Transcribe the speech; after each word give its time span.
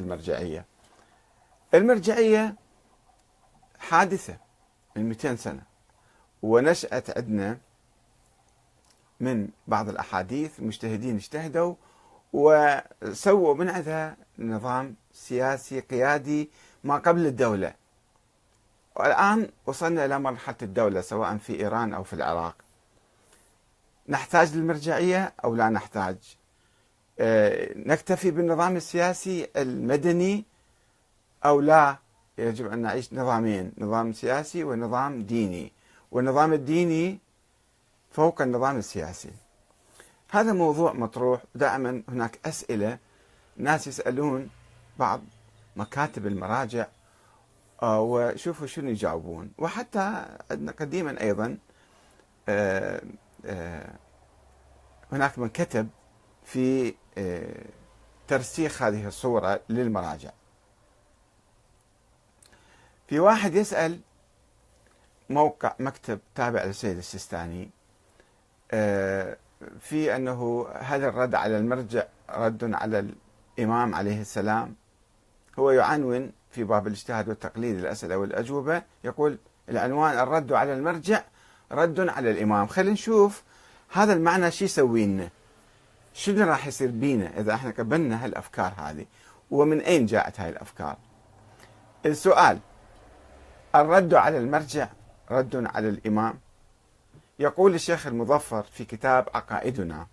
المرجعية. 0.00 0.64
المرجعية 1.74 2.54
حادثة 3.78 4.36
من 4.96 5.08
200 5.08 5.36
سنة 5.36 5.62
ونشأت 6.42 7.18
عندنا 7.18 7.58
من 9.20 9.48
بعض 9.66 9.88
الأحاديث 9.88 10.58
المجتهدين 10.58 11.16
اجتهدوا 11.16 11.74
وسووا 12.32 13.54
من 13.54 13.70
عندها 13.70 14.16
نظام 14.38 14.94
سياسي 15.12 15.80
قيادي 15.80 16.50
ما 16.84 16.96
قبل 16.96 17.26
الدولة. 17.26 17.74
والآن 18.96 19.50
وصلنا 19.66 20.04
إلى 20.04 20.18
مرحلة 20.18 20.56
الدولة 20.62 21.00
سواء 21.00 21.36
في 21.36 21.60
إيران 21.60 21.94
أو 21.94 22.04
في 22.04 22.12
العراق. 22.12 22.54
نحتاج 24.08 24.56
للمرجعية 24.56 25.32
أو 25.44 25.54
لا 25.54 25.68
نحتاج؟ 25.68 26.39
نكتفي 27.76 28.30
بالنظام 28.30 28.76
السياسي 28.76 29.48
المدني 29.56 30.44
أو 31.44 31.60
لا؟ 31.60 31.96
يجب 32.38 32.66
أن 32.66 32.78
نعيش 32.78 33.12
نظامين 33.12 33.72
نظام 33.78 34.12
سياسي 34.12 34.64
ونظام 34.64 35.22
ديني. 35.22 35.72
والنظام 36.10 36.52
الديني 36.52 37.18
فوق 38.10 38.42
النظام 38.42 38.76
السياسي. 38.76 39.30
هذا 40.30 40.52
موضوع 40.52 40.92
مطروح. 40.92 41.42
دائما 41.54 42.02
هناك 42.08 42.38
أسئلة 42.46 42.98
ناس 43.56 43.86
يسألون 43.86 44.50
بعض 44.98 45.20
مكاتب 45.76 46.26
المراجع 46.26 46.86
آه، 47.82 48.00
وشوفوا 48.00 48.66
شنو 48.66 48.90
يجاوبون. 48.90 49.52
وحتى 49.58 50.26
عندنا 50.50 50.72
قديما 50.72 51.20
أيضا 51.20 51.58
آه، 52.48 53.02
هناك 55.12 55.38
من 55.38 55.48
كتب 55.48 55.88
في 56.44 56.94
ترسيخ 58.28 58.82
هذه 58.82 59.06
الصورة 59.06 59.60
للمراجع. 59.68 60.30
في 63.08 63.18
واحد 63.18 63.54
يسأل 63.54 64.00
موقع 65.30 65.74
مكتب 65.78 66.20
تابع 66.34 66.64
للسيد 66.64 66.96
السيستاني 66.96 67.70
آه، 68.72 69.36
في 69.80 70.16
أنه 70.16 70.66
هل 70.74 71.04
الرد 71.04 71.34
على 71.34 71.58
المرجع 71.58 72.04
رد 72.30 72.74
على 72.74 73.12
الإمام 73.58 73.94
عليه 73.94 74.20
السلام؟ 74.20 74.74
هو 75.58 75.70
يعنون 75.70 76.32
في 76.50 76.64
باب 76.64 76.86
الاجتهاد 76.86 77.28
والتقليد 77.28 77.78
الأسئلة 77.78 78.16
والأجوبة 78.16 78.82
يقول 79.04 79.38
العنوان 79.68 80.18
الرد 80.18 80.52
على 80.52 80.74
المرجع 80.74 81.22
رد 81.72 82.00
على 82.08 82.30
الإمام. 82.30 82.66
خلينا 82.66 82.92
نشوف 82.92 83.42
هذا 83.92 84.12
المعنى 84.12 84.50
شو 84.50 84.64
يسوي 84.64 85.06
لنا 85.06 85.28
شنو 86.14 86.44
راح 86.44 86.66
يصير 86.66 86.90
بينا 86.90 87.40
إذا 87.40 87.54
إحنا 87.54 87.70
قبلنا 87.70 88.24
هالأفكار 88.24 88.72
هذه؟ 88.76 89.06
ومن 89.50 89.80
أين 89.80 90.06
جاءت 90.06 90.40
هاي 90.40 90.48
الأفكار؟ 90.48 90.96
السؤال 92.06 92.58
الرد 93.74 94.14
على 94.14 94.38
المرجع 94.38 94.88
رد 95.30 95.66
على 95.74 95.88
الإمام؟ 95.88 96.34
يقول 97.38 97.74
الشيخ 97.74 98.06
المظفر 98.06 98.62
في 98.62 98.84
كتاب 98.84 99.28
عقائدنا 99.34 100.06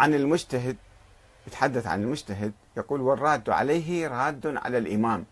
عن 0.00 0.14
المجتهد 0.14 0.76
يتحدث 1.46 1.86
عن 1.86 2.02
المجتهد 2.02 2.52
يقول 2.76 3.00
والراد 3.00 3.50
عليه 3.50 4.08
راد 4.08 4.46
على 4.56 4.78
الإمام. 4.78 5.24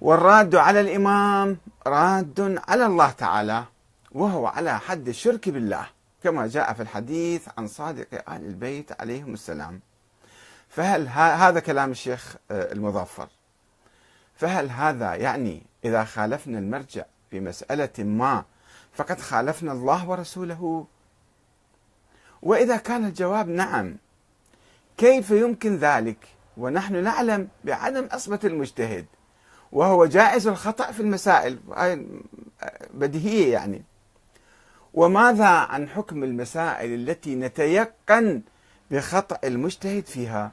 والراد 0.00 0.54
على 0.54 0.80
الإمام 0.80 1.58
راد 1.86 2.60
على 2.68 2.86
الله 2.86 3.10
تعالى 3.10 3.64
وهو 4.12 4.46
على 4.46 4.78
حد 4.78 5.08
الشرك 5.08 5.48
بالله. 5.48 5.86
كما 6.22 6.46
جاء 6.46 6.72
في 6.72 6.82
الحديث 6.82 7.48
عن 7.58 7.66
صادق 7.66 8.06
آل 8.14 8.46
البيت 8.46 9.00
عليهم 9.00 9.34
السلام. 9.34 9.80
فهل 10.68 11.08
هذا 11.08 11.60
كلام 11.60 11.90
الشيخ 11.90 12.36
آه، 12.50 12.72
المظفر. 12.72 13.28
فهل 14.34 14.70
هذا 14.70 15.14
يعني 15.14 15.62
إذا 15.84 16.04
خالفنا 16.04 16.58
المرجع 16.58 17.04
في 17.30 17.40
مسألة 17.40 18.04
ما 18.04 18.44
فقد 18.92 19.20
خالفنا 19.20 19.72
الله 19.72 20.08
ورسوله؟ 20.08 20.86
وإذا 22.42 22.76
كان 22.76 23.04
الجواب 23.04 23.48
نعم 23.48 23.96
كيف 24.96 25.30
يمكن 25.30 25.76
ذلك؟ 25.76 26.28
ونحن 26.56 27.02
نعلم 27.04 27.48
بعدم 27.64 28.08
عصمة 28.12 28.40
المجتهد 28.44 29.06
وهو 29.72 30.06
جائز 30.06 30.46
الخطأ 30.46 30.92
في 30.92 31.00
المسائل. 31.00 31.58
بديهية 32.94 33.52
يعني. 33.52 33.82
وماذا 34.94 35.48
عن 35.48 35.88
حكم 35.88 36.24
المسائل 36.24 36.94
التي 36.94 37.34
نتيقن 37.34 38.42
بخطأ 38.90 39.38
المجتهد 39.44 40.06
فيها؟ 40.06 40.50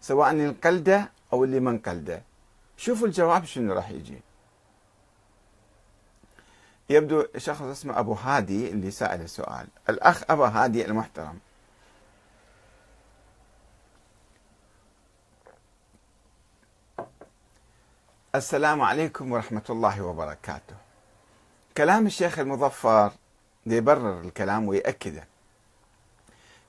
سواء 0.00 0.30
القلدة 0.30 1.10
أو 1.32 1.44
اللي 1.44 1.60
من 1.60 1.78
قلده. 1.78 2.22
شوفوا 2.76 3.06
الجواب 3.06 3.44
شنو 3.44 3.72
راح 3.72 3.90
يجي. 3.90 4.20
يبدو 6.90 7.24
شخص 7.36 7.62
اسمه 7.62 7.98
أبو 7.98 8.12
هادي 8.12 8.70
اللي 8.70 8.90
سأل 8.90 9.20
السؤال. 9.20 9.66
الأخ 9.88 10.22
أبو 10.30 10.44
هادي 10.44 10.86
المحترم. 10.86 11.38
السلام 18.34 18.82
عليكم 18.82 19.32
ورحمة 19.32 19.64
الله 19.70 20.02
وبركاته. 20.02 20.76
كلام 21.76 22.06
الشيخ 22.06 22.38
المظفر 22.38 23.12
يبرر 23.74 24.20
الكلام 24.20 24.68
ويأكده. 24.68 25.24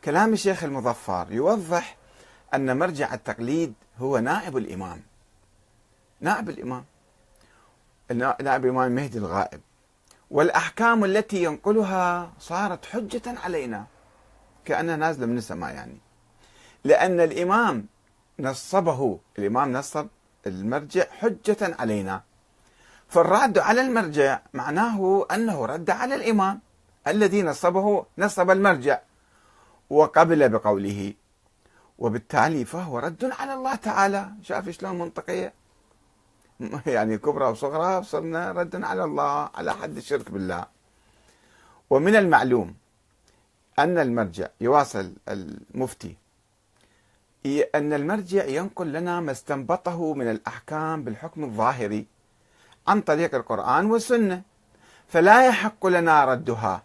كلام 0.03 0.33
الشيخ 0.33 0.63
المظفر 0.63 1.27
يوضح 1.29 1.97
أن 2.53 2.77
مرجع 2.77 3.13
التقليد 3.13 3.73
هو 3.97 4.19
نائب 4.19 4.57
الإمام. 4.57 5.01
نائب 6.21 6.49
الإمام. 6.49 6.85
نائب 8.11 8.65
الإمام 8.65 8.87
المهدي 8.87 9.17
الغائب. 9.17 9.61
والأحكام 10.31 11.05
التي 11.05 11.43
ينقلها 11.43 12.33
صارت 12.39 12.85
حجة 12.85 13.39
علينا. 13.43 13.85
كأنها 14.65 14.95
نازلة 14.95 15.25
من 15.25 15.37
السماء 15.37 15.73
يعني. 15.73 15.97
لأن 16.83 17.19
الإمام 17.19 17.85
نصبه 18.39 19.19
الإمام 19.39 19.73
نصب 19.73 20.07
المرجع 20.47 21.05
حجة 21.11 21.75
علينا. 21.79 22.21
فالرد 23.07 23.57
على 23.57 23.81
المرجع 23.81 24.39
معناه 24.53 25.25
أنه 25.31 25.65
رد 25.65 25.89
على 25.89 26.15
الإمام. 26.15 26.66
الذي 27.09 27.41
نصبه 27.43 28.05
نصب 28.17 28.51
المرجع. 28.51 28.99
وقبل 29.89 30.49
بقوله 30.49 31.13
وبالتالي 31.99 32.65
فهو 32.65 32.99
رد 32.99 33.31
على 33.39 33.53
الله 33.53 33.75
تعالى. 33.75 34.31
شاف 34.41 34.69
شلون 34.69 34.99
منطقية؟ 34.99 35.53
يعني 36.85 37.17
كبرى 37.17 37.45
وصغرى 37.45 38.03
صرنا 38.03 38.51
ردا 38.51 38.87
على 38.87 39.03
الله 39.03 39.49
على 39.55 39.73
حد 39.73 39.97
الشرك 39.97 40.31
بالله. 40.31 40.65
ومن 41.89 42.15
المعلوم 42.15 42.75
أن 43.79 43.97
المرجع 43.97 44.47
يواصل 44.61 45.13
المفتي 45.29 46.15
أن 47.75 47.93
المرجع 47.93 48.45
ينقل 48.45 48.93
لنا 48.93 49.19
ما 49.19 49.31
استنبطه 49.31 50.13
من 50.13 50.31
الأحكام 50.31 51.03
بالحكم 51.03 51.43
الظاهري 51.43 52.05
عن 52.87 53.01
طريق 53.01 53.35
القرآن 53.35 53.85
والسنة 53.85 54.41
فلا 55.07 55.47
يحق 55.47 55.87
لنا 55.87 56.25
ردها. 56.25 56.83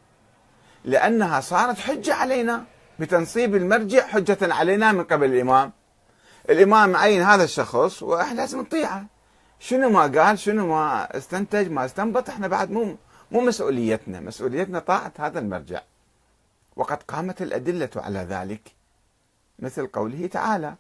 لأنها 0.84 1.40
صارت 1.40 1.78
حجة 1.78 2.14
علينا 2.14 2.64
بتنصيب 2.98 3.56
المرجع 3.56 4.06
حجة 4.06 4.54
علينا 4.54 4.92
من 4.92 5.04
قبل 5.04 5.34
الإمام. 5.34 5.72
الإمام 6.50 6.96
عين 6.96 7.22
هذا 7.22 7.44
الشخص 7.44 8.02
وإحنا 8.02 8.36
لازم 8.36 8.60
نطيعه. 8.60 9.06
شنو 9.58 9.90
ما 9.90 10.02
قال 10.22 10.38
شنو 10.38 10.66
ما 10.66 11.16
استنتج 11.16 11.70
ما 11.70 11.84
استنبط 11.84 12.28
إحنا 12.28 12.48
بعد 12.48 12.70
مو 12.70 12.96
مو 13.30 13.40
مسؤوليتنا. 13.40 14.20
مسؤوليتنا 14.20 14.78
طاعة 14.78 15.12
هذا 15.18 15.38
المرجع. 15.38 15.80
وقد 16.76 17.02
قامت 17.02 17.42
الأدلة 17.42 17.90
على 17.96 18.18
ذلك 18.18 18.72
مثل 19.58 19.86
قوله 19.86 20.26
تعالى 20.26 20.74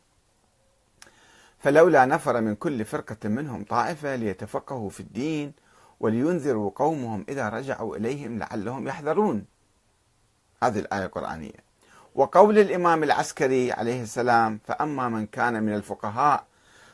فلولا 1.58 2.04
نفر 2.06 2.40
من 2.40 2.54
كل 2.54 2.84
فرقة 2.84 3.28
منهم 3.28 3.64
طائفة 3.64 4.16
ليتفقهوا 4.16 4.90
في 4.90 5.00
الدين 5.00 5.52
ولينذروا 6.00 6.70
قومهم 6.74 7.24
إذا 7.28 7.48
رجعوا 7.48 7.96
إليهم 7.96 8.38
لعلهم 8.38 8.88
يحذرون 8.88 9.44
هذه 10.62 10.78
الآية 10.78 11.04
القرآنية. 11.04 11.72
وقول 12.14 12.58
الإمام 12.58 13.02
العسكري 13.02 13.72
عليه 13.72 14.02
السلام 14.02 14.60
فأما 14.66 15.08
من 15.08 15.26
كان 15.26 15.62
من 15.62 15.74
الفقهاء 15.74 16.44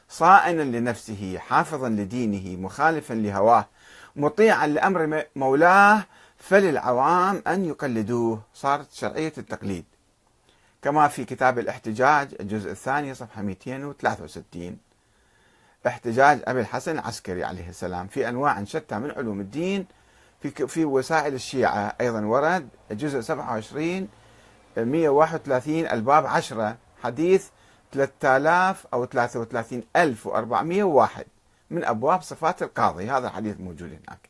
صائنا 0.09 0.63
لنفسه 0.63 1.39
حافظا 1.39 1.89
لدينه 1.89 2.61
مخالفا 2.61 3.15
لهواه 3.15 3.67
مطيعا 4.17 4.67
لأمر 4.67 5.25
مولاه 5.37 6.03
فللعوام 6.39 7.43
أن 7.47 7.65
يقلدوه. 7.65 8.41
صارت 8.55 8.93
شرعية 8.93 9.33
التقليد. 9.39 9.85
كما 10.83 11.09
في 11.09 11.25
كتاب 11.25 11.59
الإحتجاج 11.59 12.35
الجزء 12.41 12.71
الثاني 12.71 13.15
صفحة 13.15 13.43
263 13.43 14.79
إحتجاج 15.87 16.41
أبي 16.45 16.61
الحسن 16.61 16.99
العسكري 16.99 17.45
عليه 17.45 17.69
السلام. 17.69 18.07
في 18.07 18.29
أنواع 18.29 18.65
شتى 18.65 18.99
من 18.99 19.11
علوم 19.11 19.41
الدين 19.41 19.87
في 20.41 20.67
في 20.67 20.85
وسائل 20.85 21.35
الشيعة 21.35 21.95
أيضا 22.01 22.21
ورد 22.21 22.69
الجزء 22.91 23.21
27 23.21 24.09
131 24.77 25.87
الباب 25.87 26.27
10 26.27 26.77
حديث 27.03 27.49
3000 27.93 28.87
أو 28.93 29.05
33401 29.05 31.27
من 31.71 31.85
أبواب 31.85 32.23
صفات 32.23 32.63
القاضي. 32.63 33.11
هذا 33.11 33.27
الحديث 33.27 33.61
موجود 33.61 33.89
هناك. 33.89 34.29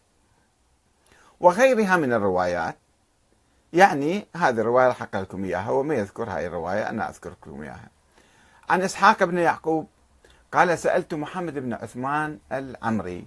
وغيرها 1.41 1.97
من 1.97 2.13
الروايات 2.13 2.77
يعني 3.73 4.27
هذه 4.37 4.61
الرواية 4.61 4.91
أقرأ 4.91 5.23
لكم 5.23 5.45
إياها 5.45 5.63
هو 5.63 5.83
ما 5.83 5.95
يذكر 5.95 6.31
هاي 6.31 6.47
الرواية 6.47 6.89
أنا 6.89 7.09
أذكر 7.09 7.31
لكم 7.31 7.63
إياها. 7.63 7.89
عن 8.71 8.83
إسحاق 8.83 9.25
بن 9.25 9.39
يعقوب 9.39 9.89
قال 10.53 10.79
سألت 10.79 11.15
محمد 11.15 11.59
بن 11.59 11.73
عثمان 11.73 12.39
العمري 12.53 13.27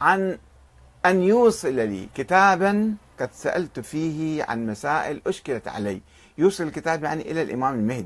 عن 0.00 0.38
أن 1.10 1.22
يوصل 1.22 1.74
لي 1.74 2.08
كتابا 2.14 2.94
قد 3.20 3.28
سألت 3.32 3.80
فيه 3.80 4.44
عن 4.44 4.66
مسائل 4.66 5.20
أشكلت 5.26 5.68
علي. 5.68 6.00
يوصل 6.38 6.64
الكتاب 6.64 7.04
يعني 7.04 7.30
إلى 7.30 7.42
الإمام 7.42 7.74
المهدي. 7.74 7.96